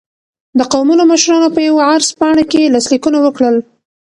[0.57, 3.55] د قومونو مشرانو په یوه عرض پاڼه کې لاسلیکونه وکړل.